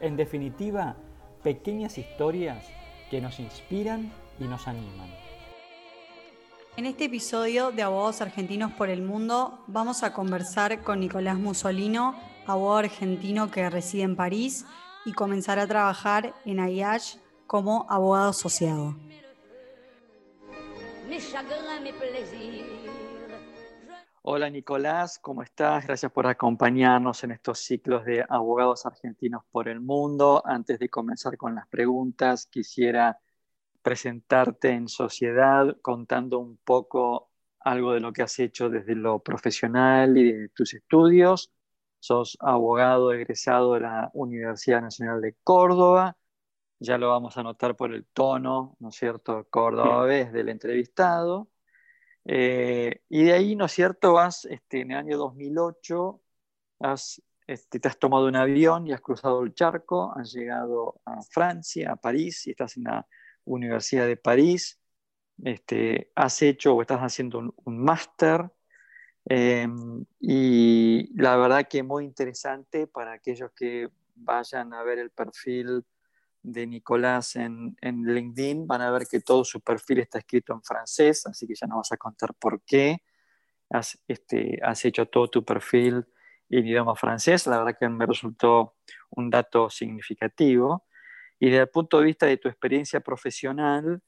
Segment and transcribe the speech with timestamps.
[0.00, 0.96] En definitiva,
[1.42, 2.64] pequeñas historias
[3.10, 5.10] que nos inspiran y nos animan.
[6.76, 12.14] En este episodio de Abogados Argentinos por el Mundo vamos a conversar con Nicolás Musolino,
[12.46, 14.64] abogado argentino que reside en París
[15.04, 18.94] y comenzará a trabajar en AIH como abogado asociado.
[24.22, 25.86] Hola Nicolás, ¿cómo estás?
[25.86, 30.42] Gracias por acompañarnos en estos ciclos de abogados argentinos por el mundo.
[30.44, 33.18] Antes de comenzar con las preguntas, quisiera
[33.82, 37.30] presentarte en sociedad contando un poco
[37.60, 41.50] algo de lo que has hecho desde lo profesional y de tus estudios.
[41.98, 46.16] Sos abogado egresado de la Universidad Nacional de Córdoba.
[46.78, 49.46] Ya lo vamos a notar por el tono, ¿no es cierto?
[49.50, 51.48] Córdoba vez del entrevistado.
[52.24, 56.20] Eh, y de ahí, ¿no es cierto?, vas este, en el año 2008,
[57.46, 61.92] este, te has tomado un avión y has cruzado el charco, has llegado a Francia,
[61.92, 63.06] a París, y estás en la
[63.44, 64.78] Universidad de París,
[65.44, 68.50] este, has hecho o estás haciendo un, máster,
[69.24, 75.84] em, y la verdad que muy interesante para aquellos que vayan a ver el perfil
[76.42, 81.26] de Nicolás en, LinkedIn, van a ver que todo su perfil está escrito en francés,
[81.26, 83.02] así que ya nos vas a contar por qué
[83.70, 86.06] has, este, has hecho todo tu perfil
[86.48, 87.46] en idioma francés.
[87.46, 88.74] La verdad que me resultó
[89.10, 90.84] un dato significativo.
[91.38, 94.02] Y desde el punto de vista de tu experiencia profesional,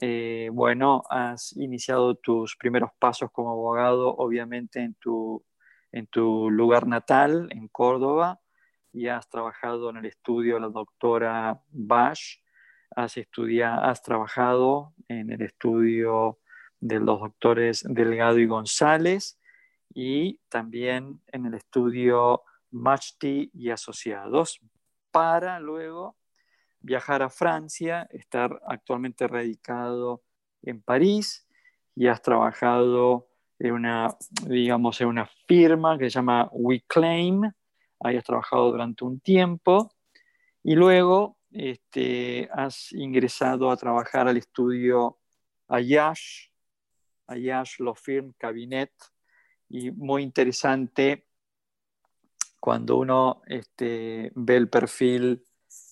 [0.00, 5.44] eh, bueno, has iniciado tus primeros pasos como abogado, obviamente, en tu,
[5.92, 8.40] en tu lugar natal, en Córdoba,
[8.92, 12.36] y has trabajado en el estudio de la doctora Bash,
[12.96, 16.38] has, estudiado, has trabajado en el estudio
[16.80, 19.38] de los doctores Delgado y González
[19.94, 24.60] y también en el estudio Machty y Asociados,
[25.10, 26.16] para luego
[26.80, 30.22] viajar a Francia, estar actualmente radicado
[30.62, 31.46] en París
[31.94, 33.28] y has trabajado
[33.58, 34.16] en una,
[34.46, 37.50] digamos, en una firma que se llama WeClaim,
[38.00, 39.90] hayas trabajado durante un tiempo
[40.62, 45.18] y luego este, has ingresado a trabajar al estudio
[45.68, 46.48] Ayash,
[47.26, 47.94] Ayash Law
[48.36, 48.92] Cabinet,
[49.68, 51.26] y muy interesante
[52.60, 55.44] cuando uno este, ve el perfil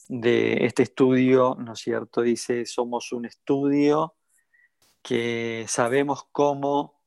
[0.09, 2.23] de este estudio, ¿no es cierto?
[2.23, 4.17] Dice, somos un estudio
[5.03, 7.01] que sabemos cómo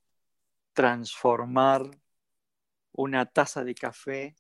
[0.74, 1.84] transformar
[2.94, 4.36] una taza de café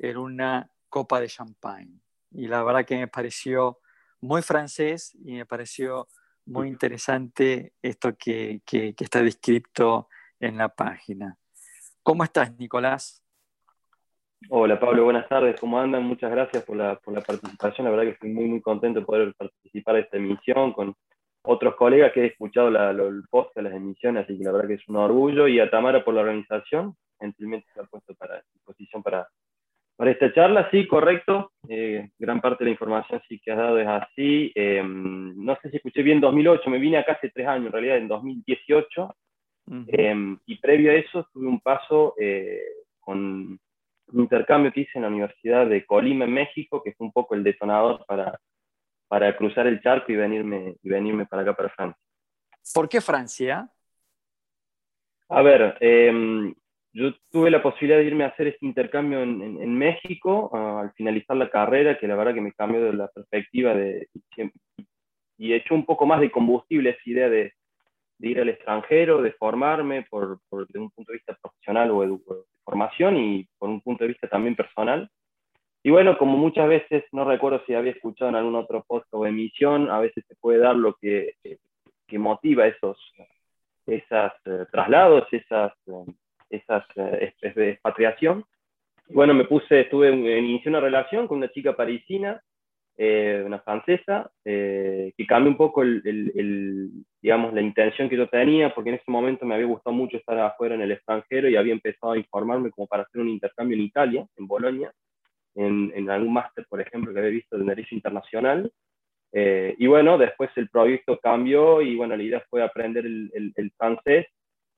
[0.00, 2.00] en una copa de champagne.
[2.32, 3.78] Y la verdad que me pareció
[4.20, 6.08] muy francés y me pareció
[6.46, 10.08] muy interesante esto que, que, está descrito
[10.40, 11.36] en la página.
[12.02, 13.24] ¿Cómo estás, Nicolás?
[14.48, 16.02] Hola Pablo, buenas tardes, ¿cómo andan?
[16.02, 19.04] Muchas gracias por la, por la, participación, la verdad que estoy muy muy contento de
[19.04, 20.96] poder participar de esta emisión con
[21.42, 24.68] otros colegas que he escuchado la, el post de las emisiones, así que la verdad
[24.68, 28.42] que es un orgullo y a Tamara por la organización, gentilmente se ha puesto para
[28.54, 29.28] disposición para,
[30.00, 31.52] para esta charla, sí, correcto.
[31.68, 34.50] Eh, gran parte de la información sí que has dado es así.
[34.54, 37.98] Em, no sé si escuché bien 2008, me vine acá hace tres años, en realidad
[37.98, 39.14] en 2018.
[39.88, 42.62] Em, y previo a eso tuve un paso eh,
[42.98, 43.60] con un
[44.18, 47.44] intercambio que hice en la Universidad de Colima, en México, que fue un poco el
[47.44, 48.40] detonador para,
[49.06, 52.02] para cruzar el charco y venirme, y venirme para acá, para Francia.
[52.72, 53.68] ¿Por qué Francia?
[55.28, 56.54] A ver, eh,
[56.92, 61.36] yo tuve la posibilidad de irme a hacer este intercambio en, en, México al finalizar
[61.36, 64.08] la carrera, que la verdad que me cambió de la perspectiva de,
[65.38, 67.52] y echó un poco más de combustible esa idea de,
[68.18, 72.00] de ir al extranjero, de formarme por, por, desde un punto de vista profesional o
[72.02, 72.18] de,
[72.64, 75.10] formación y por un punto de vista también personal.
[75.82, 79.26] Y bueno, como muchas veces, no recuerdo si había escuchado en algún otro post o
[79.26, 81.34] emisión, a veces se puede dar lo que,
[82.06, 82.98] que motiva esos,
[83.86, 85.72] esos eh, traslados, esas...
[85.86, 86.12] Eh,
[86.50, 88.44] esas eh, expatriación.
[89.08, 92.40] Bueno, me puse, estuve, inicié una relación con una chica parisina,
[92.96, 96.90] eh, una francesa, eh, que cambió un poco el,
[97.22, 100.38] digamos, la intención que yo tenía, porque en ese momento me había gustado mucho estar
[100.38, 103.84] afuera en el extranjero y había empezado a informarme como para hacer un intercambio en
[103.84, 104.92] Italia, en Bolonia.
[105.54, 108.70] en, en algún máster, por ejemplo, que había visto de Derecho Internacional.
[109.32, 113.72] Eh, y bueno, después el proyecto cambió y bueno, la idea fue aprender el, el,
[113.76, 114.26] francés.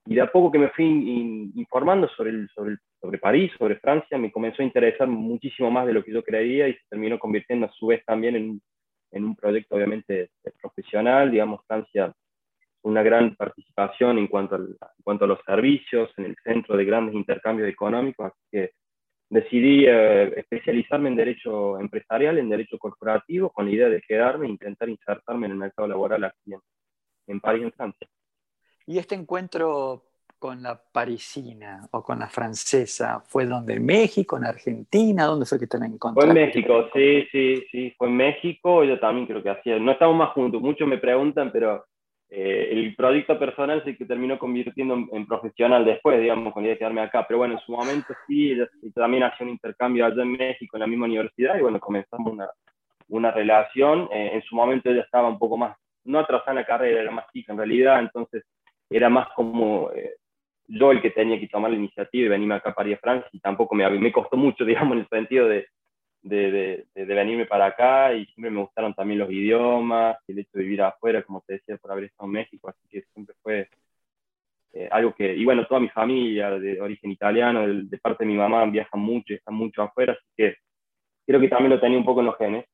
[0.05, 4.17] Y de a poco que me fui informando sobre, el, sobre, sobre París, sobre Francia,
[4.17, 7.67] me comenzó a interesar muchísimo más de lo que yo creía y se terminó convirtiendo
[7.67, 8.61] a su vez también en,
[9.11, 11.31] en un proyecto obviamente profesional.
[11.31, 12.13] Digamos, Francia
[12.83, 17.15] una gran participación en cuanto, en cuanto a los servicios, en el centro de grandes
[17.15, 18.71] intercambios económicos, así que
[19.29, 24.51] decidí eh, especializarme en derecho empresarial, en derecho corporativo, con la idea de quedarme e
[24.51, 26.59] intentar insertarme en el mercado laboral aquí en,
[27.27, 28.07] en París, en Francia.
[28.85, 30.03] ¿Y este encuentro
[30.39, 33.75] con la parisina o con la francesa fue donde?
[33.75, 35.25] ¿En México, en Argentina?
[35.25, 36.31] ¿Dónde fue que te la encontraste?
[36.31, 38.83] Fue en México, sí, sí, sí, fue en México.
[38.83, 41.85] Yo también creo que hacía, no estamos más juntos, muchos me preguntan, pero
[42.29, 46.73] eh, el proyecto personal sí que terminó convirtiendo en, profesional después, digamos, con la idea
[46.73, 47.25] de quedarme acá.
[47.25, 48.57] Pero bueno, en su momento sí,
[48.93, 52.49] también hacía un intercambio allá en México, en la misma universidad, y bueno, comenzamos una,
[53.07, 54.09] una relación.
[54.11, 57.11] Eh, en su momento ella estaba un poco más, no atrasada en la carrera, era
[57.11, 58.43] más chica en realidad, entonces
[58.95, 60.15] era más como eh,
[60.67, 63.39] yo el que tenía que tomar la iniciativa y venirme acá a París, Francia, y
[63.39, 65.67] tampoco me, me costó mucho, digamos, en el sentido de,
[66.21, 70.51] de, de, venirme para acá y siempre me gustaron también los idiomas y el hecho
[70.53, 73.67] de vivir afuera, como te decía, por haber estado en México, así que siempre fue
[74.73, 78.37] eh, algo que, y bueno, toda mi familia de origen italiano, de, parte de mi
[78.37, 80.55] mamá, viajan mucho, están mucho afuera, así que
[81.27, 82.65] creo que también lo tenía un poco en los genes.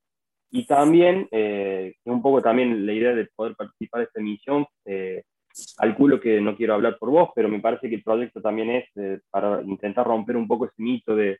[0.51, 5.23] Y también, eh, un poco también la idea de poder participar de esta emisión, eh,
[5.77, 8.85] calculo que no quiero hablar por vos, pero me parece que el proyecto también es
[8.95, 11.39] eh, para intentar romper un poco ese mito de,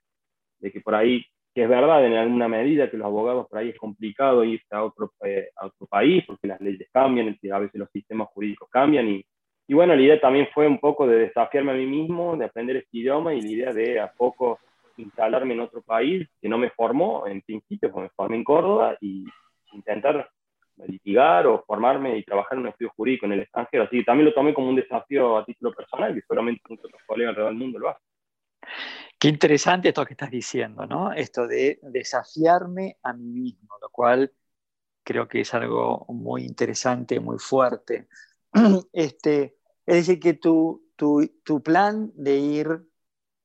[0.59, 3.69] de que por ahí que es verdad en alguna medida que los abogados por ahí
[3.69, 7.79] es complicado irse a otro, eh, a otro país porque las leyes cambian, a veces
[7.79, 9.25] los sistemas jurídicos cambian y,
[9.67, 12.77] y, bueno, la idea también fue un poco de desafiarme a mí mismo, de aprender
[12.77, 14.59] este idioma y la idea de a poco
[14.97, 18.97] instalarme en otro país que no me formó en principio, porque me formé en Córdoba
[19.01, 19.25] y
[19.73, 20.29] intentar
[20.89, 23.83] litigar o formarme y trabajar en un estudio jurídico en el extranjero.
[23.83, 27.01] Así que también lo tomé como un desafío a título personal y seguramente muchos otros
[27.05, 28.03] colegas alrededor del mundo lo hacen.
[29.17, 31.11] Qué interesante esto que estás diciendo, ¿no?
[31.11, 34.31] Esto de desafiarme a mí mismo, lo cual
[35.03, 38.07] creo que es algo muy interesante, muy fuerte.
[38.93, 42.67] Este, es decir, que tu, tu, plan de ir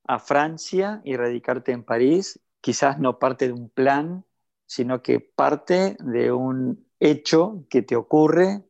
[0.03, 4.25] a Francia y radicarte en París quizás no parte de un plan,
[4.65, 8.63] sino que parte de un hecho que te ocurre,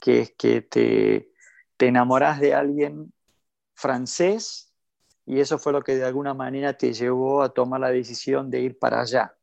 [0.00, 1.32] que es que te,
[1.76, 3.12] te enamoras de alguien
[3.74, 4.74] francés
[5.24, 8.60] y eso fue lo que de alguna manera te llevó a tomar la decisión de
[8.60, 9.34] ir para allá.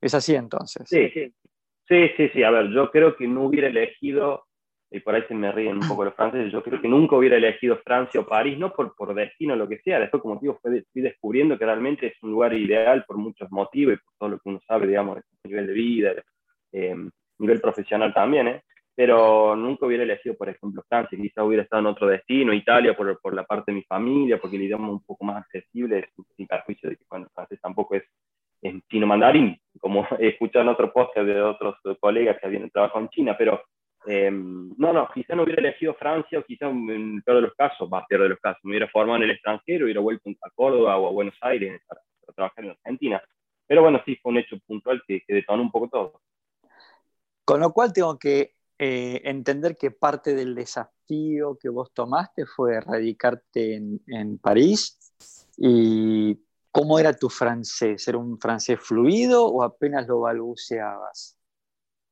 [0.00, 0.88] ¿Es así entonces?
[0.88, 1.10] Sí,
[1.88, 2.42] sí, sí, sí.
[2.42, 4.43] A ver, yo creo que no hubiera elegido,
[4.94, 7.36] y por ahí se me ríen un poco los franceses, yo creo que nunca hubiera
[7.36, 9.98] elegido Francia o París, no por, por destino o lo que sea.
[9.98, 13.96] Después, como digo, fui descubriendo que realmente es un lugar ideal por muchos motivos y
[13.96, 16.12] por todo lo que uno sabe, digamos, de nivel de vida,
[16.72, 16.96] eh,
[17.38, 18.62] nivel profesional también, ¿eh?
[18.94, 23.20] pero nunca hubiera elegido, por ejemplo, Francia, quizá hubiera estado en otro destino, Italia, por,
[23.20, 26.46] por la parte de mi familia, porque el idioma es un poco más accesible, sin
[26.46, 28.04] perjuicio de que cuando francés tampoco es
[28.62, 33.00] en chino mandarín, como he escuchado en otro podcast de otros colegas que habían trabajado
[33.00, 33.60] en China, pero
[34.06, 37.54] em, no, no, quizá no hubiera elegido Francia, o quizá en el peor de los
[37.54, 40.50] casos, más peor de los casos, me hubiera formado en el extranjero, hubiera vuelto a
[40.50, 42.00] Córdoba o a Buenos Aires para,
[42.34, 43.22] trabajar en Argentina.
[43.66, 46.20] Pero bueno, sí, fue un hecho puntual que, que detonó un poco todo.
[47.44, 52.80] Con lo cual tengo que eh, entender que parte del desafío que vos tomaste fue
[52.80, 54.98] radicarte en, París
[55.56, 56.36] y
[56.72, 61.38] cómo era tu francés, ¿era un francés fluido o apenas lo balbuceabas?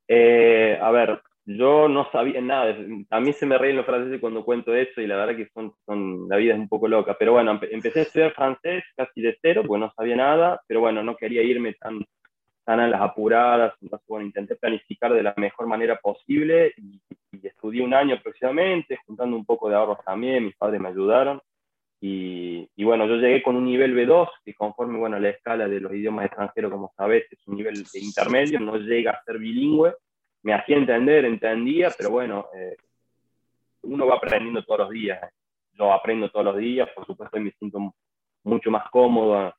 [0.06, 2.76] Eh, a ver, yo no sabía nada,
[3.10, 5.72] a mí se me ríen los franceses cuando cuento eso y la verdad que son,
[5.84, 9.36] son, la vida es un poco loca, pero bueno, empecé a estudiar francés casi de
[9.42, 12.04] cero, porque no sabía nada, pero bueno, no quería irme tan
[12.62, 17.00] están a las apuradas, entonces bueno, intenté planificar de la mejor manera posible y,
[17.42, 21.40] estudié un año aproximadamente, juntando un poco de ahorros también, mis padres me ayudaron.
[22.00, 25.80] Y, y, bueno, yo llegué con un nivel B2, que conforme bueno, la escala de
[25.80, 29.92] los idiomas extranjeros, como sabes, es un nivel de intermedio, no llega a ser bilingüe.
[30.42, 32.76] Me hacía entender, entendía, pero bueno, eh,
[33.82, 35.20] uno va aprendiendo todos los días.
[35.74, 37.94] Yo aprendo todos los días, por supuesto, y me siento
[38.44, 39.56] mucho más cómodo a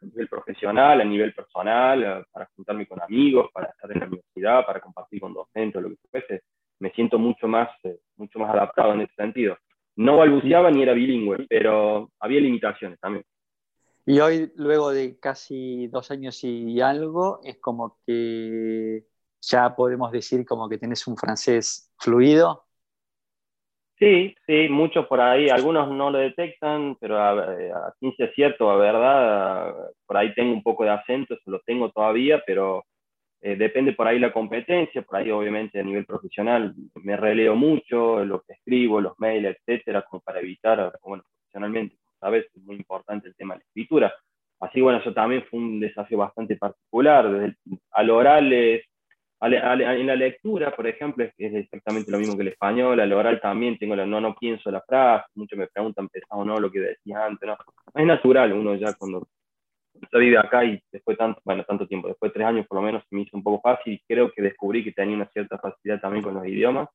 [0.00, 4.66] nivel profesional, a nivel personal, eh, para juntarme con amigos, para estar en la universidad,
[4.66, 6.42] para compartir con docentes, lo que fuese,
[6.78, 9.56] me siento mucho más, eh, mucho más adaptado en ese sentido.
[9.96, 13.24] No balbuceaba ni era bilingüe, pero había limitaciones también.
[14.04, 19.04] Y hoy, luego de casi dos años y algo, es como que
[19.46, 22.66] ya podemos decir como que tenés un francés fluido.
[23.98, 27.30] Sí, sí, muchos por ahí, algunos no lo detectan, pero a,
[27.88, 29.74] a ciencia cierto, a verdad,
[30.06, 32.84] por ahí tengo un poco de acento, eso lo tengo todavía, pero
[33.42, 38.24] eh, depende por ahí la competencia, por ahí obviamente a nivel profesional me releo mucho,
[38.24, 43.28] lo que escribo, los mails, etcétera, como para evitar, bueno, profesionalmente, sabes, es muy importante
[43.28, 44.14] el tema de la escritura.
[44.60, 47.56] Así bueno, eso también fue un desafío bastante particular, desde
[47.92, 48.84] al oral es
[49.46, 53.78] en la lectura, por ejemplo, es, exactamente lo mismo que el español, al oral también
[53.78, 56.80] tengo la no, no pienso la frase, muchos me preguntan, ¿pesado o no lo que
[56.80, 57.48] decía antes?
[57.48, 57.56] No.
[57.94, 59.26] Es natural, uno ya cuando
[60.10, 62.82] se vive acá y después tanto, bueno, tanto tiempo, después de tres años por lo
[62.82, 66.00] menos me hizo un poco fácil y creo que descubrí que tenía una cierta facilidad
[66.00, 66.88] también con los idiomas.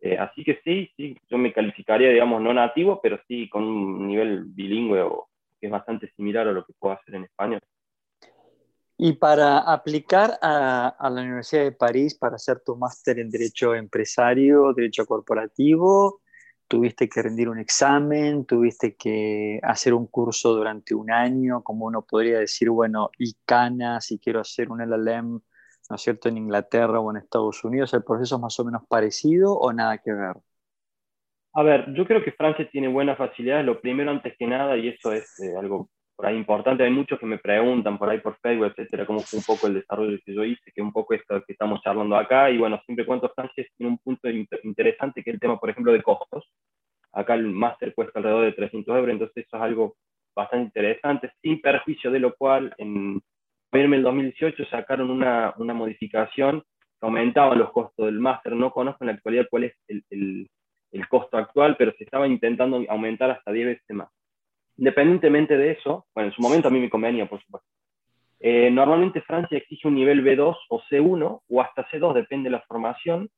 [0.00, 4.06] Eh, así que sí, sí, yo me calificaría, digamos, no nativo, pero sí con un
[4.06, 5.28] nivel bilingüe o
[5.60, 7.60] que es bastante similar a lo que puedo hacer en español.
[8.98, 14.72] Y para aplicar a, la Universidad de París para hacer tu máster en Derecho Empresario,
[14.72, 16.22] Derecho Corporativo,
[16.66, 22.02] tuviste que rendir un examen, tuviste que hacer un curso durante un año, como uno
[22.02, 25.42] podría decir, bueno, ICANA, si quiero hacer un LLM,
[25.90, 28.82] ¿no es cierto?, en Inglaterra o en Estados Unidos, ¿el proceso es más o menos
[28.88, 30.36] parecido o nada que ver?
[31.52, 33.64] A ver, yo creo que Francia tiene buenas facilidades.
[33.64, 36.82] Lo primero, antes que nada, y eso es eh, algo por ahí importante.
[36.82, 39.74] Hay muchos que me preguntan por ahí por Facebook, etcétera, cómo fue un poco el
[39.74, 42.50] desarrollo que yo hice, que un poco esto que estamos charlando acá.
[42.50, 45.92] Y bueno, siempre cuento Francia tiene un punto interesante que es el tema, por ejemplo,
[45.92, 46.50] de costos.
[47.12, 49.96] Acá el máster cuesta alrededor de 300 euros, entonces eso es algo
[50.34, 53.22] bastante interesante, sin perjuicio de lo cual en
[53.72, 58.54] el 2018 sacaron una, una modificación que aumentaba los costos del máster.
[58.54, 60.48] No conozco en la actualidad cuál es el, el,
[60.92, 64.08] el costo actual, pero se estaba intentando aumentar hasta 10 veces más.
[64.78, 67.68] Independientemente de eso, bueno, en su momento a mí me convenía, por supuesto.
[68.40, 72.64] Eh, normalmente Francia exige un nivel B2 o C1 o hasta C2, depende de la
[72.68, 73.30] formación.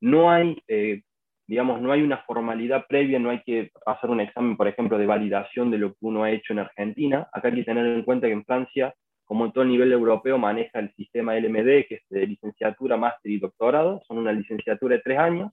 [0.00, 1.02] No hay, eh,
[1.46, 5.06] digamos, no hay una formalidad previa, no hay que pasar un examen, por ejemplo, de
[5.06, 7.28] validación de lo que uno ha hecho en Argentina.
[7.32, 10.38] Acá hay que tener en cuenta que en Francia, como en todo el nivel europeo,
[10.38, 14.00] maneja el sistema LMD, que es de licenciatura, máster y doctorado.
[14.08, 15.52] Son una licenciatura de tres años.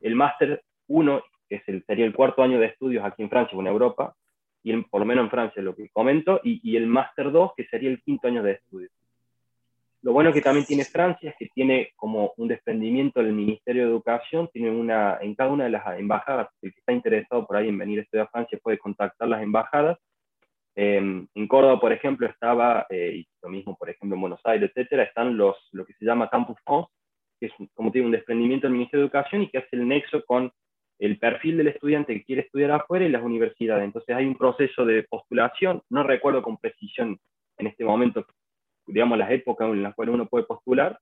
[0.00, 3.68] El máster 1, que sería el cuarto año de estudios aquí en Francia o en
[3.68, 4.14] Europa,
[4.66, 7.66] y por lo menos en Francia, lo que comento, y, y el Máster 2, que
[7.66, 8.88] sería el quinto año de estudio.
[10.02, 13.90] Lo bueno que también tiene Francia es que tiene como un desprendimiento del Ministerio de
[13.90, 17.68] Educación, tiene una, en cada una de las embajadas, el que está interesado por ahí
[17.68, 19.98] en venir a estudiar a Francia puede contactar las embajadas.
[20.74, 24.68] Em, en Córdoba, por ejemplo, estaba, eh, y lo mismo, por ejemplo, en Buenos Aires,
[24.70, 26.90] etcétera, están los, lo que se llama Campus France,
[27.38, 30.24] que es, como tiene un desprendimiento del Ministerio de Educación y que hace el nexo
[30.24, 30.52] con
[30.98, 33.84] el perfil del estudiante que quiere estudiar afuera y las universidades.
[33.84, 37.18] Entonces hay un proceso de postulación, no recuerdo con precisión
[37.58, 38.26] en este momento,
[38.86, 40.98] digamos, las épocas en las cuales uno puede postular,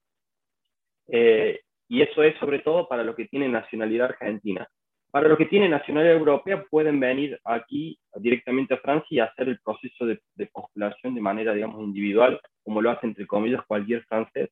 [1.09, 4.67] eh, y eso es sobre todo para los que tienen nacionalidad argentina.
[5.11, 9.61] Para los que tienen nacionalidad europea pueden venir aquí directamente a Francia y hacer el
[9.61, 10.21] proceso de,
[10.53, 14.51] postulación de manera, digamos, individual, como lo hace entre comillas cualquier francés.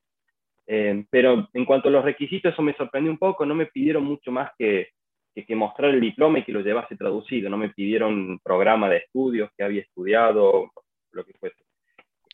[0.65, 4.05] Eh, pero en cuanto a los requisitos, eso me sorprendió un poco, no me pidieron
[4.05, 4.91] mucho más que
[5.33, 7.49] que, mostrar el diploma y que lo llevase traducido.
[7.49, 10.71] No me pidieron programa de estudios que había estudiado,
[11.11, 11.63] lo que fuese.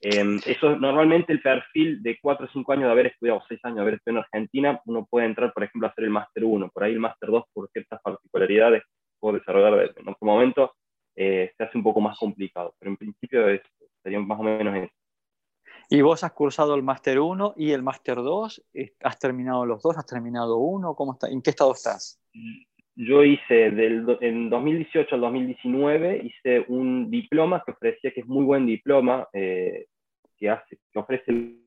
[0.02, 3.78] Eh, eso normalmente el perfil de 4 o 5 años de haber estudiado, 6 años
[3.78, 6.70] de haber estudiado en Argentina, uno puede entrar, por ejemplo, a hacer el máster 1.
[6.70, 8.90] Por ahí el máster 2, por ciertas particularidades que
[9.20, 10.74] puedo desarrollar en otro momento,
[11.16, 12.74] eh, se hace un poco más complicado.
[12.80, 13.62] Pero en principio es,
[14.02, 14.94] sería más o menos eso.
[15.92, 18.64] ¿Y vos has cursado el máster 1 y el máster 2?
[19.02, 19.98] ¿Has terminado los dos?
[19.98, 20.96] ¿Has terminado uno?
[20.96, 21.28] ¿Cómo está?
[21.30, 22.22] ¿En qué estado estás?
[23.02, 28.66] Yo hice en 2018 al 2019, hice un diploma que ofrecía, que es muy buen
[28.66, 29.86] diploma, eh,
[30.38, 31.62] que, hace, que ofrece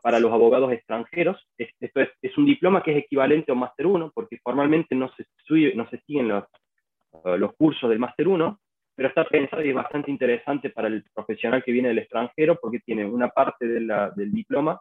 [0.00, 1.44] para los abogados extranjeros.
[1.58, 5.10] Esto es, es, un diploma que es equivalente a un Máster 1, porque formalmente no
[5.16, 5.26] se,
[5.74, 6.44] no se siguen los,
[7.36, 8.60] los cursos del Máster 1,
[8.94, 12.78] pero está pensado y es bastante interesante para el profesional que viene del extranjero, porque
[12.78, 13.80] tiene una parte de
[14.14, 14.80] del diploma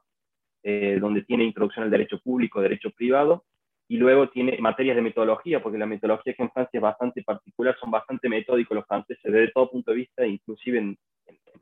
[0.62, 3.46] eh, donde tiene introducción al derecho público, derecho privado,
[3.90, 7.76] y luego tiene materias de metodología, porque la metodología que en Francia es bastante particular,
[7.80, 10.98] son bastante metódicos los franceses desde todo punto de vista, inclusive en,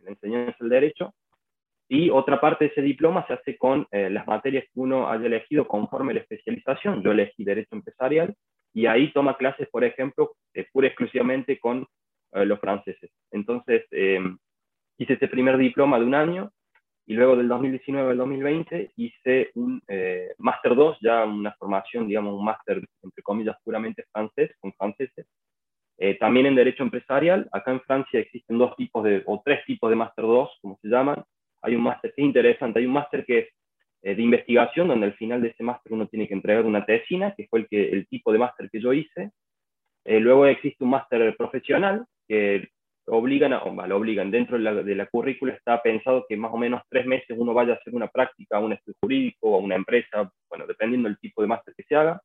[0.04, 1.14] la enseñanza del derecho.
[1.88, 5.26] Y otra parte de ese diploma se hace con eh, las materias que uno haya
[5.26, 7.02] elegido conforme la especialización.
[7.02, 8.36] Yo elegí Derecho Empresarial
[8.74, 11.88] y ahí toma clases, por ejemplo, eh, pura exclusivamente con
[12.34, 13.10] eh, los franceses.
[13.32, 13.86] Entonces,
[14.98, 16.52] hice este primer diploma de un año
[17.08, 22.38] y luego del 2019 al 2020 hice un eh, Máster 2, ya una formación, digamos,
[22.38, 25.26] un máster, entre comillas, puramente francés, con franceses.
[25.98, 29.90] Eh, también en Derecho Empresarial, acá en Francia existen dos tipos de, o tres tipos
[29.90, 31.24] de Máster 2, como se llaman.
[31.62, 33.48] Hay un máster que es interesante, hay un máster que es
[34.04, 37.34] eh, de investigación, donde al final de ese máster uno tiene que entregar una tesina,
[37.36, 39.32] que fue el, que, el tipo de máster que yo hice.
[40.04, 42.68] Eh, luego existe un máster profesional que
[43.08, 46.54] obligan, a, o, lo obligan, dentro de la, de la, currícula está pensado que más
[46.54, 49.60] o menos tres meses uno vaya a hacer una práctica a un estudio jurídico a
[49.60, 52.22] una empresa, bueno, dependiendo del tipo de máster que se haga.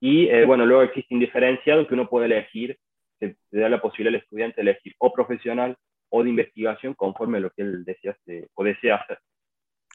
[0.00, 2.78] Y eh, bueno, luego existe indiferenciado que uno puede elegir,
[3.18, 5.76] se, da la posibilidad al estudiante de elegir o profesional
[6.10, 8.16] o de investigación conforme a lo que él desea,
[8.54, 9.18] o desea hacer.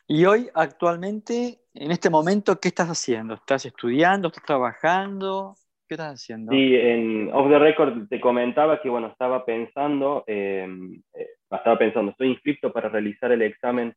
[0.07, 3.35] Y hoy, actualmente, en este momento, ¿qué estás haciendo?
[3.35, 4.29] ¿Estás estudiando?
[4.29, 5.55] ¿Estás trabajando?
[5.89, 6.51] ¿Qué estás haciendo?
[6.51, 12.11] Sí, en Off the Record te comentaba que, bueno, estaba pensando, em, eh, estaba pensando,
[12.11, 13.95] estoy inscrito para realizar el examen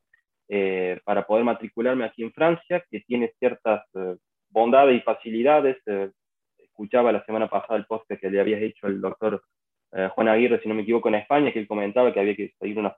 [0.49, 4.17] eh, para poder matricularme aquí en Francia, que tiene ciertas eh,
[4.49, 5.77] bondades y facilidades.
[6.57, 9.43] escuchaba la semana pasada el post que le habías hecho el doctor
[10.15, 12.79] Juan Aguirre, si no me equivoco, en España, que él comentaba que había que seguir
[12.79, 12.97] una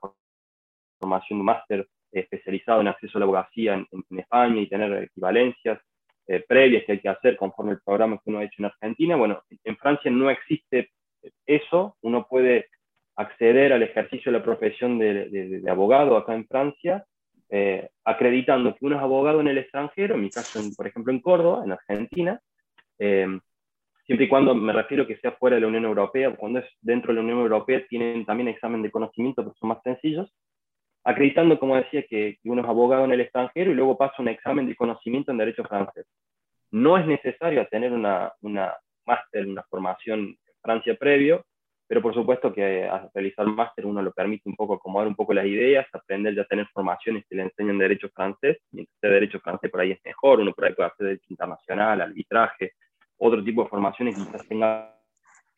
[0.97, 5.81] formación de máster especializado en acceso a la abogacía en, España y tener equivalencias
[6.27, 9.15] eh, previas que hay que hacer conforme el programa que uno ha hecho en Argentina.
[9.15, 10.89] Bueno, en Francia no existe
[11.45, 12.67] eso, uno puede
[13.15, 17.05] acceder al ejercicio de la profesión de, abogado acá en Francia,
[17.49, 21.21] eh, acreditando que uno es abogado en el extranjero, en mi caso, por ejemplo, en
[21.21, 22.39] Córdoba, en Argentina,
[22.99, 23.27] eh,
[24.05, 27.11] siempre y cuando me refiero que sea fuera de la Unión Europea, cuando es dentro
[27.11, 30.31] de la Unión Europea tienen también examen de conocimiento, pero son más sencillos,
[31.05, 34.67] acreditando, como decía, que, uno es abogado en el extranjero y luego pasa un examen
[34.67, 36.05] de conocimiento en derecho francés.
[36.71, 38.73] No es necesario tener una, una
[39.05, 41.45] máster, una formación en Francia previo,
[41.87, 45.35] pero por supuesto que al realizar máster uno lo permite un poco acomodar un poco
[45.35, 49.39] las ideas, aprender ya a tener formaciones que le enseñan derecho francés, mientras sea derecho
[49.39, 52.71] francés por ahí es mejor, uno por ahí puede hacer derecho internacional, arbitraje,
[53.17, 54.91] otro tipo de formaciones quizás tenga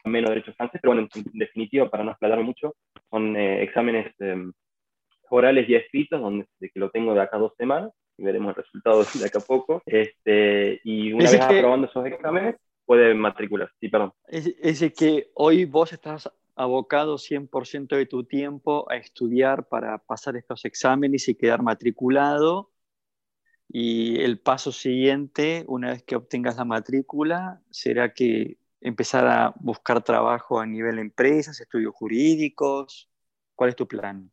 [0.03, 2.75] menos derecho francés, pero bueno, en, definitiva, para no explayarme mucho,
[3.09, 4.51] son eh, exámenes em,
[5.29, 9.03] orales ya escritos, donde que lo tengo de acá dos semanas, y veremos el resultado
[9.03, 9.81] de acá a poco.
[9.85, 12.55] Este, y una vez aprobando esos exámenes,
[12.85, 13.71] puede matricular.
[13.79, 14.13] Sí, perdón.
[14.27, 20.35] Es, es que hoy vos estás abocado 100% de tu tiempo a estudiar para pasar
[20.35, 22.71] estos exámenes y quedar matriculado.
[23.69, 30.03] Y el paso siguiente, una vez que obtengas la matrícula, será que empezar a buscar
[30.03, 33.09] trabajo a nivel empresas, estudios jurídicos.
[33.55, 34.31] ¿Cuál es tu plan?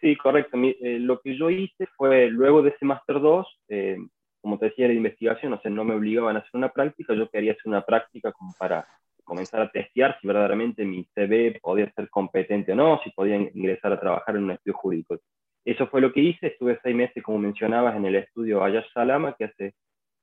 [0.00, 0.56] Sí, correcto.
[0.62, 3.96] Eh, lo que yo hice fue, luego de ese Máster 2, eh,
[4.40, 7.28] como te decía, de investigación, o sea, no me obligaban a hacer una práctica, yo
[7.28, 8.86] quería hacer una práctica como para
[9.24, 13.92] comenzar a testear si verdaderamente mi CV podía ser competente o no, si podía ingresar
[13.92, 15.18] a trabajar en un estudio jurídico.
[15.64, 19.34] Eso fue lo que hice, estuve seis meses, como mencionabas, en el estudio Ayash Salama,
[19.38, 19.74] que hace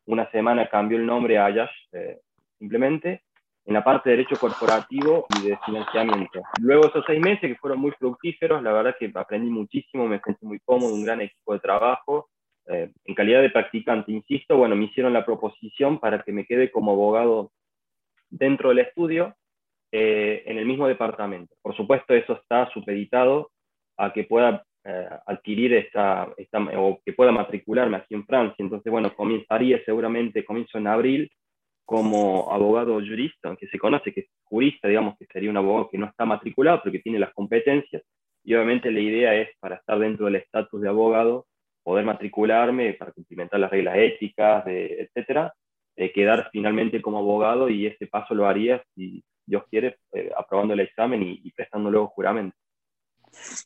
[0.06, 2.19] una semana cambió el nombre a Ayash eh,
[2.58, 3.21] simplemente,
[3.67, 6.41] en la parte de derecho corporativo y de financiamiento.
[6.62, 10.45] Luego esos seis meses que fueron muy fructíferos, la verdad que aprendí muchísimo, me sentí
[10.45, 12.30] muy cómodo, un gran equipo de trabajo.
[12.69, 16.71] Eh, en calidad de practicante, insisto, bueno, me hicieron la proposición para que me quede
[16.71, 17.51] como abogado
[18.30, 19.36] dentro del estudio
[19.91, 21.53] eh, en el mismo departamento.
[21.62, 23.51] Por supuesto, eso está supeditado
[23.97, 28.56] a que pueda eh, adquirir esta, esta, o que pueda matricularme aquí en Francia.
[28.60, 31.32] Entonces, bueno, comenzaría seguramente, comienzo en abril,
[31.88, 35.97] como abogado jurista, aunque se conoce que es jurista, digamos que sería un abogado que
[35.97, 38.04] no está matriculado, pero que tiene las competencias.
[38.43, 41.47] Y obviamente la idea es, para estar dentro del estatus de abogado,
[41.84, 45.54] poder matricularme para cumplimentar las reglas éticas, de, etcétera,
[46.13, 50.82] quedar finalmente como abogado y ese paso lo haría, si Dios quiere, eh, aprobando el
[50.82, 52.58] examen y, y, prestando luego juramento.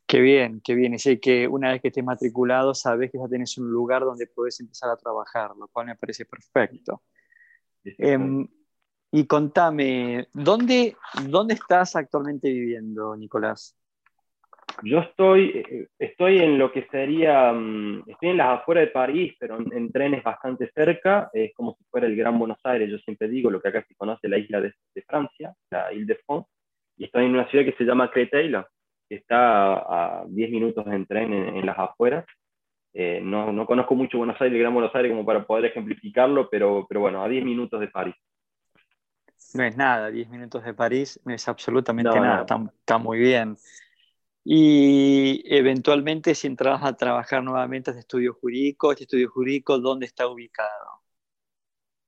[0.05, 0.95] Qué bien, qué bien.
[1.03, 4.59] Y que una vez que estés matriculado, sabes que ya tienes un lugar donde puedes
[4.59, 7.01] empezar a trabajar, lo cual me parece perfecto.
[7.83, 8.47] Em,
[9.11, 10.95] y contame, ¿dónde,
[11.27, 13.75] ¿dónde estás actualmente viviendo, Nicolás?
[14.83, 19.35] Yo estoy, eh, estoy en lo que sería, mm, estoy en las afueras de París,
[19.39, 23.27] pero en, trenes bastante cerca, es como si fuera el Gran Buenos Aires, yo siempre
[23.27, 24.73] digo, lo que acá se conoce la isla de,
[25.05, 26.49] Francia, la Ile de France,
[26.97, 28.57] y estoy en una ciudad que se llama Créteil,
[29.09, 32.25] que está a 10 minutos en tren en las afueras,
[32.93, 36.49] eh, no, no, conozco mucho Buenos Aires, el Gran Buenos Aires, como para poder ejemplificarlo,
[36.49, 38.15] pero, pero bueno, a 10 minutos de París.
[39.53, 42.45] No es nada, 10 minutos de París no es absolutamente nada,
[42.79, 43.57] Está, muy bien.
[44.43, 50.27] Y eventualmente, si entras a trabajar nuevamente en estudio jurídico, este estudio jurídico, ¿dónde está
[50.27, 50.90] ubicado?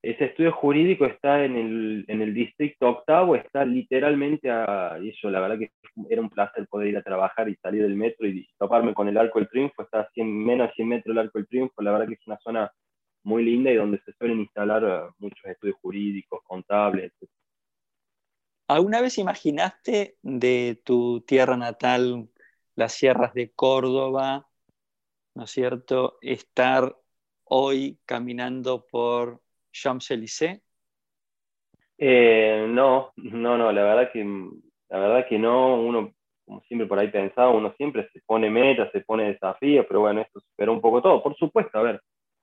[0.04, 5.40] Ese estudio jurídico está en el, en el distrito octavo, está literalmente a eso, la
[5.40, 5.70] verdad que
[6.10, 9.16] era un placer poder ir a trabajar y salir del metro y toparme con el
[9.16, 11.92] Arco del Triunfo, está a 100, menos de 100 metros el Arco del Triunfo, la
[11.92, 12.70] verdad que es una zona
[13.22, 17.10] muy linda y donde se suelen instalar eh, muchos estudios jurídicos, contables.
[18.68, 22.28] ¿Alguna vez imaginaste de tu tierra natal,
[22.74, 24.46] las sierras de Córdoba,
[25.34, 26.94] ¿no es cierto?, estar
[27.44, 29.43] hoy caminando por
[29.74, 30.60] Champs-Élysées?
[31.98, 34.24] Eh, no, no, no, la verdad que
[34.88, 36.12] la verdad que no, uno
[36.44, 40.20] como siempre por ahí pensaba, uno siempre se pone metas, se pone desafíos, pero bueno,
[40.20, 41.22] esto supera un poco todo.
[41.22, 42.00] Por supuesto, a ver,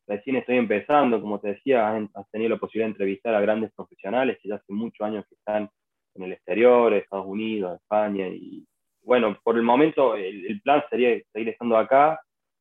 [0.08, 4.38] recién estoy empezando, como te decía, has, tenido la posibilidad de entrevistar a grandes profesionales
[4.41, 5.70] que ya hace muchos años que están
[6.15, 8.65] en el exterior, Estados Unidos, España, y
[9.04, 12.20] bueno, por el momento el, plan sería seguir estando acá.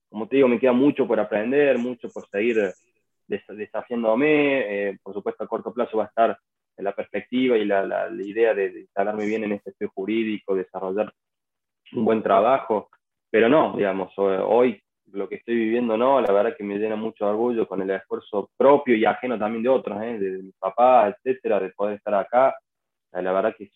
[0.09, 2.59] Como te digo, me queda mucho por aprender, mucho por seguir
[3.49, 4.89] desafiándome.
[4.89, 6.39] Eh, por supuesto, a corto plazo va a estar
[6.83, 11.13] la perspectiva y la, la, idea de, instalarme bien en este estudio jurídico, desarrollar
[11.93, 12.89] un buen trabajo,
[13.31, 14.81] pero no, digamos, hoy
[15.13, 18.51] lo que estoy viviendo no, la verdad que me llena mucho orgullo con el esfuerzo
[18.57, 20.19] propio y ajeno también de otros, ¿eh?
[20.19, 22.55] de, mi papá, etcétera, de poder estar acá.
[23.13, 23.69] La verdad que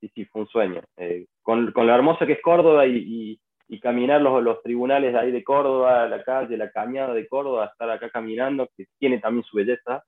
[0.00, 0.82] sí, sí, fue un sueño.
[0.96, 3.40] Eh, con, con, lo hermoso que es Córdoba y, y,
[3.78, 8.10] caminar los, los, tribunales ahí de Córdoba, la calle, la cañada de Córdoba, estar acá
[8.10, 10.02] caminando, que tiene también su belleza.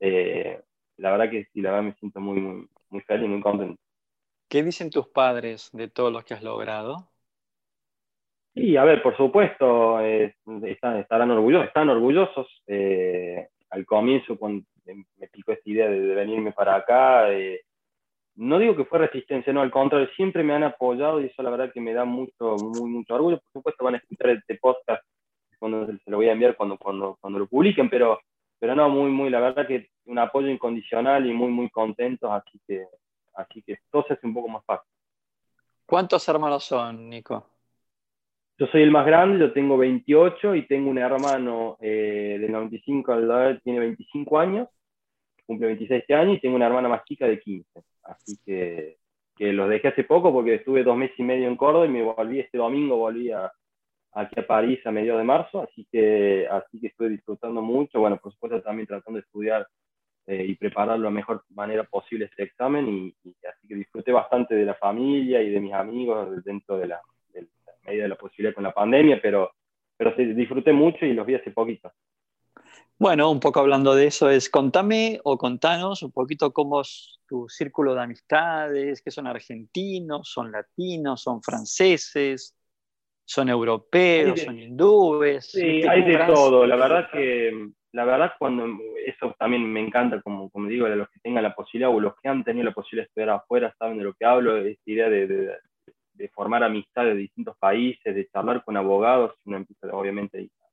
[0.00, 0.60] Eh,
[0.98, 3.80] la verdad que sí, la verdad me siento muy, muy, muy feliz y muy contento.
[4.48, 7.08] ¿Qué dicen tus padres de todo lo que has logrado?
[8.54, 12.46] Sí, a ver, por supuesto, eh, están, estarán orgullosos, están orgullosos.
[12.66, 17.62] Eh, al comienzo, cuando me picó esta idea de, venirme para acá, eh,
[18.36, 21.50] no digo que fue resistencia, no, al contrario, siempre me han apoyado y eso la
[21.50, 23.40] verdad que me da mucho, muy, mucho orgullo.
[23.40, 25.04] Por supuesto van a escuchar este podcast
[25.58, 28.20] cuando se lo voy a enviar cuando, cuando, cuando lo publiquen, pero,
[28.58, 32.60] pero no, muy, muy, la verdad que un apoyo incondicional y muy, muy contentos, así
[32.66, 32.86] que
[33.36, 34.90] Así que todo se hace un poco más fácil.
[35.84, 37.46] ¿Cuántos hermanos son, Nico?
[38.58, 43.12] Yo soy el más grande, yo tengo 28 y tengo un hermano eh, de 95
[43.12, 44.68] al lado, tiene 25 años,
[45.46, 47.82] cumple 26 este años y tengo una hermana más chica de 15.
[48.06, 48.98] Así que,
[49.36, 52.02] que los dejé hace poco porque estuve dos meses y medio en Córdoba y me
[52.02, 53.52] volví este domingo, volví a,
[54.12, 58.00] aquí a París a mediados de marzo, así que, así que estoy disfrutando mucho.
[58.00, 59.66] Bueno, por supuesto también tratando de estudiar
[60.26, 63.14] eh, y preparar la mejor manera posible este examen y,
[63.46, 67.00] así que disfruté bastante de la familia y de mis amigos dentro de la,
[67.86, 69.52] medida de la posibilidad con la pandemia, pero,
[69.96, 71.92] pero disfruté mucho y los vi hace poquito.
[72.98, 77.46] Bueno, un poco hablando de eso es, contame o contanos un poquito cómo es tu
[77.48, 82.56] círculo de amistades, que son argentinos, son latinos, son franceses,
[83.24, 85.50] son europeos, son hindúes.
[85.50, 86.66] Sí, hay de todo.
[86.66, 88.66] La verdad que la verdad cuando
[89.06, 92.14] eso también me encanta, como, como digo, de los que tengan la posibilidad o los
[92.20, 95.08] que han tenido la posibilidad de estudiar afuera saben de lo que hablo, esta idea
[95.08, 100.65] de, de, formar amistad de distintos países, de charlar con abogados, uno empieza obviamente a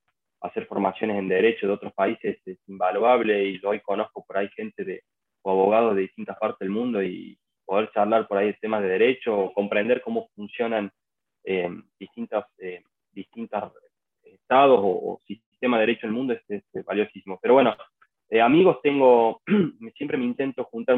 [0.43, 4.83] hacer formaciones en derecho de otros países, es invaluable y hoy conozco por ahí gente
[4.83, 5.01] de,
[5.41, 8.89] o abogados de distintas partes del mundo y poder charlar por ahí de temas de
[8.89, 10.91] derecho o comprender cómo funcionan
[11.45, 13.71] eh, distintos, eh, distintos
[14.23, 15.19] estados o, o,
[15.59, 17.39] tema de derecho en el mundo es, valiosísimo.
[17.41, 17.73] Pero bueno,
[18.29, 19.41] eh, amigos tengo,
[19.95, 20.97] siempre me intento juntar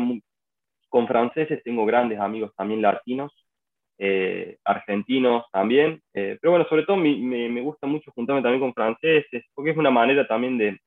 [0.89, 3.31] con franceses, tengo grandes amigos también latinos,
[3.97, 8.73] eh, argentinos también, eh, pero bueno, sobre todo me, me, gusta mucho juntarme también con
[8.73, 10.79] franceses, porque es una manera también de,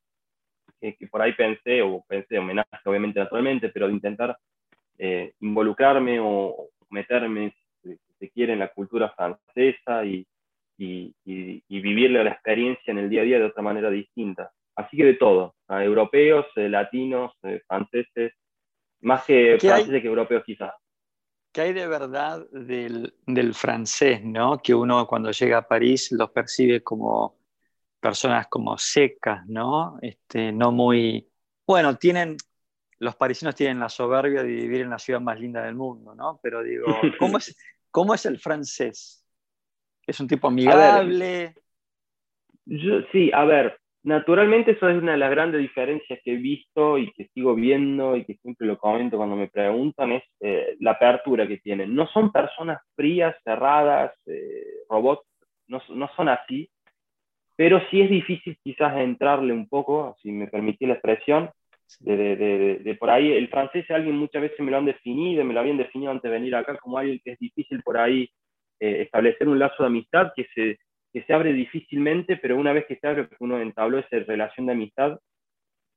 [0.81, 4.37] que por ahí pensé, o pensé, homenaje obviamente naturalmente, pero de intentar
[5.41, 10.27] involucrarme o meterme, si se quiere, en la cultura francesa y,
[10.77, 14.53] y, y, vivirle la experiencia en el día a día de otra manera distinta.
[14.77, 18.33] Así que de todo, europeos, eh, latinos, eh, franceses,
[19.01, 20.73] más que franceses que europeos quizás.
[21.59, 24.59] ¿Qué hay de verdad del, del, francés, ¿no?
[24.59, 27.37] Que uno cuando llega a París los percibe como
[27.99, 29.99] personas como secas, ¿no?
[30.01, 31.29] Este, no muy...
[31.67, 32.37] Bueno, tienen...
[33.01, 36.39] Los parisinos tienen la soberbia de vivir en la ciudad más linda del mundo, ¿no?
[36.41, 36.87] Pero digo,
[37.19, 37.57] ¿cómo es,
[37.91, 39.27] cómo es el francés?
[40.07, 41.57] ¿Es un tipo amigable?
[42.67, 46.97] yo, sí, a ver, naturalmente eso es una de las grandes diferencias que he visto
[46.97, 50.93] y que sigo viendo y que siempre lo comento cuando me preguntan, es eh, la
[50.93, 51.95] apertura que tienen.
[51.95, 55.27] No son personas frías, cerradas, eh, robots,
[55.69, 56.71] no, no, son así,
[57.55, 61.51] pero sí es difícil quizás entrarle un poco, si me permitís la expresión,
[62.01, 65.45] de, de, de, de, por ahí, el francés alguien muchas veces me lo han definido,
[65.45, 68.29] me lo habían definido antes de venir acá como alguien que es difícil por ahí
[68.81, 70.79] eh, establecer un lazo de amistad que se,
[71.13, 74.73] que se abre difícilmente, pero una vez que se abre, uno entabló esa relación de
[74.73, 75.19] amistad,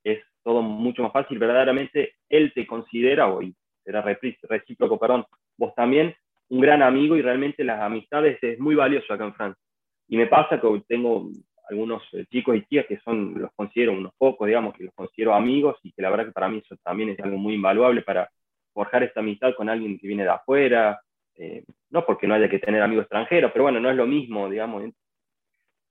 [0.04, 1.38] es todo mucho más fácil.
[1.38, 3.40] Verdaderamente él te considera, o
[3.84, 5.24] será recíproco, perdón,
[5.56, 6.14] vos también,
[6.48, 9.62] un gran amigo y realmente las amistades es muy valioso acá en Francia.
[10.08, 11.30] Y me pasa que tengo
[11.68, 15.34] algunos eh, chicos y chicas que son, los considero unos pocos, digamos, que los considero
[15.34, 18.28] amigos y que la verdad que para mí eso también es algo muy invaluable para
[18.72, 21.00] forjar esta amistad con alguien que viene de afuera,
[21.36, 24.48] eh, no porque no haya que tener amigos extranjeros, pero bueno, no es lo mismo,
[24.50, 24.84] digamos.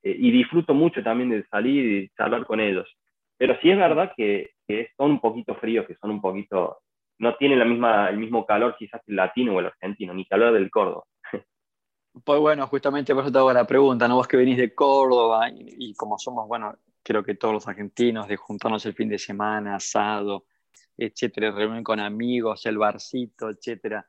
[0.04, 2.88] Eh, y disfruto mucho también de salir y charlar con ellos.
[3.38, 6.80] Pero sí es verdad que, que, son un poquito fríos, que son un poquito,
[7.20, 10.54] no tienen la misma, el mismo calor quizás el latino o el argentino, ni calor
[10.54, 11.04] del Córdoba.
[12.26, 14.16] Pues bueno, justamente por eso te hago la pregunta, ¿no?
[14.16, 18.36] Vos que venís de Córdoba y, como somos, bueno, creo que todos los argentinos, de
[18.36, 20.46] juntarnos el fin de semana, asado,
[20.98, 24.06] etcétera, reunión con amigos, el barcito, etcétera,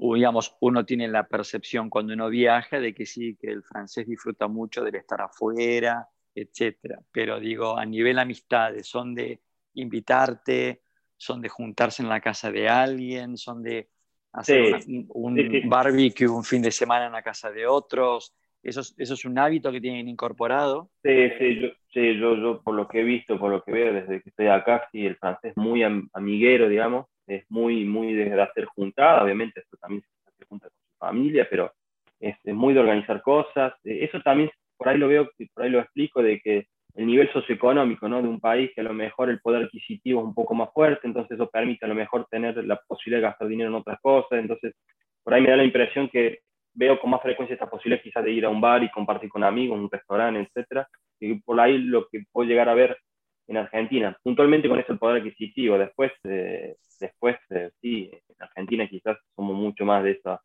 [0.00, 4.48] digamos, uno tiene la percepción cuando uno viaja de que sí, que el francés disfruta
[4.48, 9.40] mucho del estar afuera, etcétera, pero digo, a nivel amistades, son de
[9.74, 10.82] invitarte,
[11.16, 13.88] son de juntarse en la casa de alguien, son de
[14.32, 18.34] hacer un barbecue un fin de semana en la casa de otros.
[18.62, 20.90] ¿Eso es, ¿Eso es un hábito que tienen incorporado?
[21.02, 23.92] Sí, sí, yo, sí yo, yo, por lo que he visto, por lo que veo
[23.92, 28.40] desde que estoy acá, sí, el francés es muy amiguero, digamos, es muy, muy de
[28.40, 31.72] hacer juntada, obviamente esto también se hace junta con su familia, pero
[32.18, 33.72] es, es muy de organizar cosas.
[33.84, 37.32] Eh, eso también, por ahí lo veo, por ahí lo explico, de que el nivel
[37.32, 38.20] socioeconómico ¿no?
[38.20, 41.06] de un país, que a lo mejor el poder adquisitivo es un poco más fuerte,
[41.06, 44.40] entonces eso permite a lo mejor tener la posibilidad de gastar dinero en otras cosas,
[44.40, 44.74] entonces
[45.22, 46.40] por ahí me da la impresión que
[46.74, 49.44] veo con más frecuencia esta posibilidad quizás de ir a un bar y compartir con
[49.44, 50.88] amigos, un restaurante, etcétera,
[51.20, 52.98] y por ahí lo que puedo llegar a ver
[53.46, 59.18] en Argentina, puntualmente con ese poder adquisitivo, después, eh, después eh, sí, en Argentina quizás
[59.34, 60.38] somos mucho más de esos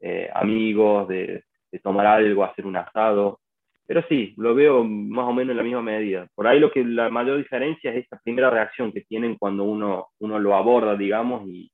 [0.00, 3.40] eh, amigos, de, de tomar algo, hacer un asado,
[3.86, 6.28] pero sí, lo veo más o menos en la misma medida.
[6.34, 10.08] Por ahí lo que la mayor diferencia es esta primera reacción que tienen cuando uno,
[10.20, 11.70] uno lo aborda, digamos, y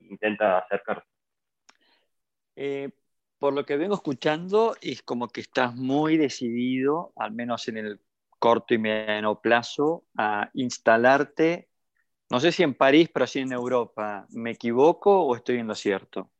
[0.00, 1.06] intenta acercarse.
[2.56, 2.90] Eh,
[3.38, 8.00] por lo que vengo escuchando, es como que estás muy decidido, al menos en el
[8.38, 11.68] corto y mediano plazo, a instalarte,
[12.30, 14.26] no sé si en París, pero sí en Europa.
[14.30, 16.30] ¿Me equivoco o estoy en lo cierto?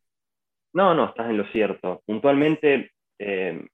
[0.73, 2.03] No, no, estás en lo cierto.
[2.07, 3.65] Puntualmente, eh,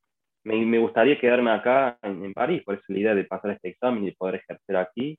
[0.44, 3.70] me, me, gustaría quedarme acá en, en, París, por eso la idea de pasar este
[3.70, 5.18] examen y poder ejercer aquí.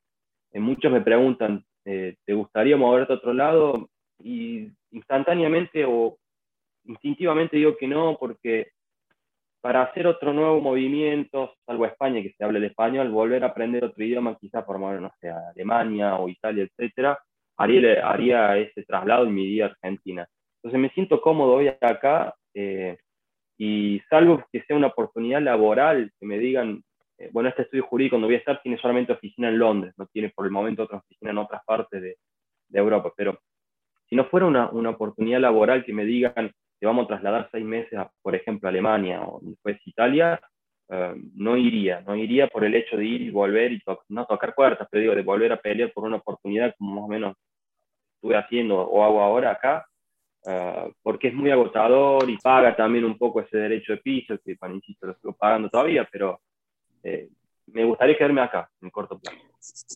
[0.51, 3.89] Eh, muchos me preguntan, eh, ¿te gustaría moverte a otro lado?
[4.19, 6.17] Y instantáneamente o
[6.85, 8.71] instintivamente digo que no, porque
[9.61, 13.85] para hacer otro nuevo movimiento, salvo España, que se hable el español, volver a aprender
[13.85, 17.19] otro idioma, quizás por no sé, Alemania o Italia, etcétera,
[17.57, 20.27] haría, haría ese traslado y me iría a Argentina.
[20.57, 22.97] Entonces me siento cómodo hoy acá, eh,
[23.57, 26.81] y salvo que sea una oportunidad laboral, que me digan,
[27.19, 30.07] eh, bueno, este estudio jurídico donde voy a estar tiene solamente oficina en Londres, no
[30.07, 32.17] tiene por el momento otra oficina en otras partes de,
[32.69, 33.39] de Europa, pero
[34.09, 37.63] si no fuera una, una, oportunidad laboral que me digan, te vamos a trasladar seis
[37.63, 40.41] meses a, por ejemplo, Alemania o después Italia,
[40.89, 44.25] uh, no iría, no iría por el hecho de ir y volver y to no
[44.25, 47.37] tocar puertas, pero digo, de volver a pelear por una oportunidad como más o menos
[48.15, 49.85] estuve haciendo o hago ahora acá,
[50.43, 54.55] Uh, porque es muy agotador y paga también un poco ese derecho de piso, que,
[54.59, 56.41] bueno, insisto, lo estoy pagando todavía, pero
[57.03, 57.29] eh,
[57.67, 59.37] me gustaría quedarme acá en corto plazo.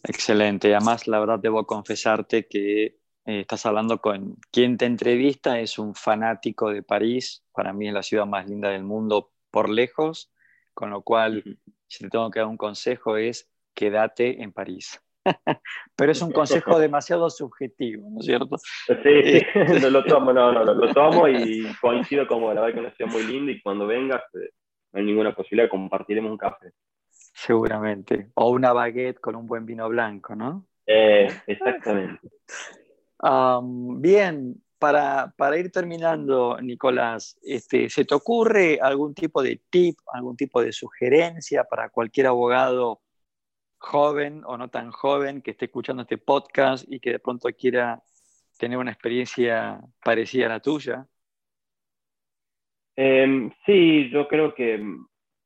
[0.04, 2.95] Excelente, además la verdad debo confesarte que
[3.26, 7.94] eh, estás hablando con quien te entrevista, es un fanático de París, para mí es
[7.94, 10.32] la ciudad más linda del mundo por lejos,
[10.74, 11.58] con lo cual, uh -huh.
[11.88, 15.02] si te tengo que dar un consejo es quédate en París.
[15.96, 18.58] Pero es un consejo demasiado subjetivo, ¿no es cierto?
[18.58, 19.42] Sí, sí,
[19.82, 23.12] no lo tomo, no, no, lo tomo y coincido como la verdad que una ciudad
[23.12, 24.50] muy linda y cuando vengas eh,
[24.94, 26.72] no hay ninguna posibilidad, compartiremos un café.
[27.10, 28.30] Seguramente.
[28.36, 30.68] O una baguette con un buen vino blanco, ¿no?
[30.86, 32.30] Eh, exactamente.
[33.99, 40.36] Bien, para, para, ir terminando, Nicolás, este, ¿se te ocurre algún tipo de tip, algún
[40.36, 43.01] tipo de sugerencia para cualquier abogado
[43.78, 48.01] joven o no tan joven que esté escuchando este podcast y que de pronto quiera
[48.58, 51.08] tener una experiencia parecida a la tuya?
[52.95, 54.82] Eh, sí, yo creo que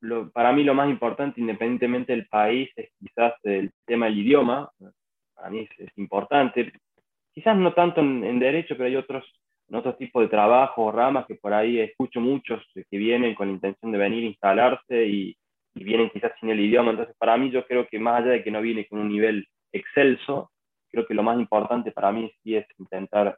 [0.01, 4.71] lo, para mí lo más importante, independientemente del país, es quizás el tema del idioma.
[5.33, 6.71] Para mí es importante.
[7.33, 9.23] Quizás no tanto en, derecho, pero hay otros,
[9.69, 13.47] en otros tipos de trabajo o ramas que por ahí escucho muchos que vienen con
[13.47, 15.35] la intención de venir a instalarse y,
[15.75, 16.91] vienen quizás sin el idioma.
[16.91, 19.47] Entonces, para mí yo creo que más allá de que no viene con un nivel
[19.71, 20.51] excelso,
[20.91, 23.37] creo que lo más importante para mí es intentar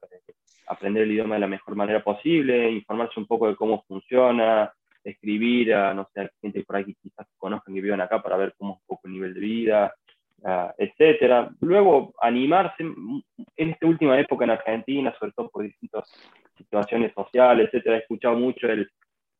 [0.66, 4.74] aprender el idioma de la mejor manera posible, informarse un poco de cómo funciona,
[5.04, 8.54] escribir a, no sé, gente por ahí que quizás conozcan que vivan acá para ver
[8.58, 9.94] cómo es un poco el nivel de vida,
[10.42, 11.50] uh, etcétera.
[11.62, 16.10] Luego, animarse, en esta última época en Argentina, sobre todo por distintas
[16.58, 18.90] situaciones sociales, etcétera, he escuchado mucho el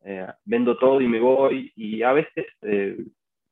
[0.04, 2.98] eh, vendo todo y me voy, y a veces eh,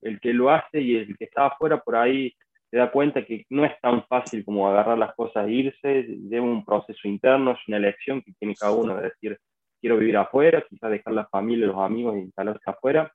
[0.02, 2.34] el que lo hace y el que está afuera por ahí
[2.72, 6.46] se da cuenta que no es tan fácil como agarrar las cosas e irse, lleva
[6.46, 9.40] un proceso interno, es una elección que tiene cada uno de decir,
[9.80, 13.12] quiero vivir afuera, quizás dejar la familia, los amigos y instalarse afuera.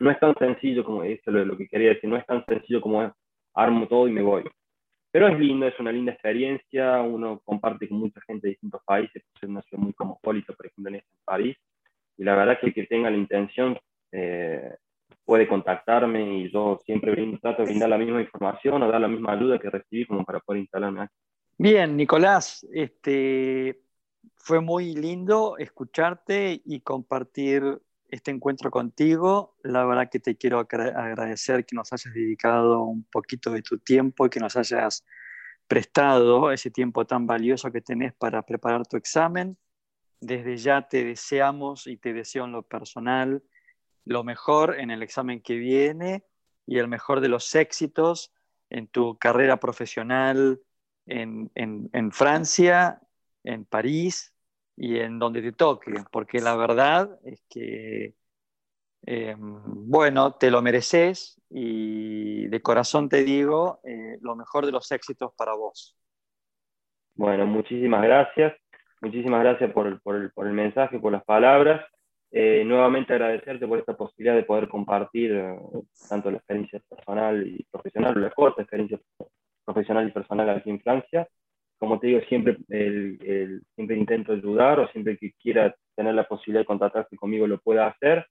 [0.00, 2.80] no es tan sencillo como eso lo, lo que quería decir, no es tan sencillo
[2.80, 3.12] como
[3.58, 4.44] armo todo y me voy.
[5.10, 9.22] Pero es lindo, es una linda experiencia, uno comparte con mucha gente de distintos países,
[9.34, 11.56] es una ciudad muy cosmopolita, por ejemplo, en París,
[12.16, 13.78] y la verdad que el que tenga la intención
[14.12, 14.74] eh,
[15.24, 19.32] puede contactarme y yo siempre trato de brindar la misma información o dar la misma
[19.32, 21.14] ayuda que recibí como para poder instalarme aquí.
[21.56, 23.80] Bien, Nicolás, este,
[24.36, 29.56] fue muy lindo escucharte y compartir este encuentro contigo.
[29.62, 34.26] La verdad que te quiero agradecer que nos hayas dedicado un poquito de tu tiempo
[34.26, 35.04] y que nos hayas
[35.66, 39.58] prestado ese tiempo tan valioso que tenés para preparar tu examen.
[40.20, 43.42] Desde ya te deseamos y te deseo en lo personal
[44.04, 46.24] lo mejor en el examen que viene
[46.66, 48.32] y el mejor de los éxitos
[48.70, 50.62] en tu carrera profesional
[51.04, 53.02] en, en Francia,
[53.44, 54.32] en París
[54.80, 58.14] y en donde te toque, porque la verdad es que,
[59.06, 64.92] eh, bueno, te lo mereces y de corazón te digo eh, lo mejor de los
[64.92, 65.96] éxitos para vos.
[67.16, 68.54] Bueno, muchísimas gracias,
[69.00, 71.84] muchísimas gracias por el, por el, por el mensaje, por las palabras.
[72.30, 75.42] Eh, nuevamente agradecerte por esta posibilidad de poder compartir
[76.08, 79.00] tanto la experiencia personal y profesional, la corta experiencia
[79.64, 81.28] profesional y personal aquí en Francia,
[81.78, 86.62] como te digo, siempre, el, siempre intento ayudar o siempre que quiera tener la posibilidad
[86.62, 88.26] de contactarse conmigo lo pueda hacer.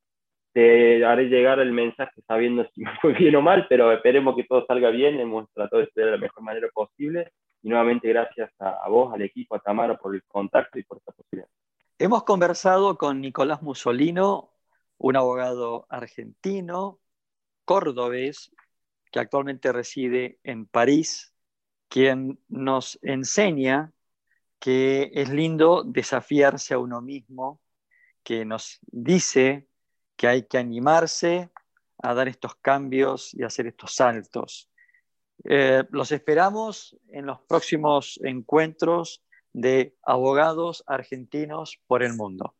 [0.53, 4.43] Te haré llegar el mensaje sabiendo si me fue bien o mal, pero esperemos que
[4.43, 5.19] todo salga bien.
[5.19, 7.31] Hemos tratado de estudiar de la mejor manera posible.
[7.63, 10.97] Y nuevamente gracias a, a vos, al equipo, a Tamara por el contacto y por
[10.97, 11.49] esta posibilidad.
[11.97, 14.51] Hemos conversado con Nicolás Musolino,
[14.97, 16.99] un abogado argentino,
[17.65, 18.51] cordobés,
[19.11, 21.33] que actualmente reside en París,
[21.87, 23.91] quien nos enseña
[24.59, 27.61] que es lindo desafiarse a uno mismo,
[28.23, 29.67] que nos dice
[30.15, 31.51] que hay que animarse
[32.01, 34.69] a dar estos cambios y hacer estos saltos.
[35.43, 39.23] Eh, los esperamos en los próximos encuentros
[39.53, 42.55] de abogados argentinos por el mundo.